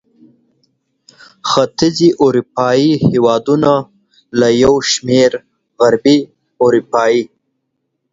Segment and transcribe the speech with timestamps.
[1.49, 2.69] ختیځې اروپا
[3.09, 3.71] هېوادونه
[4.39, 5.31] له یو شمېر
[5.79, 6.19] غربي
[6.63, 7.23] اروپايي